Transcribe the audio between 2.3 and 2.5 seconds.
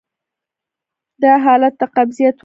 وایې.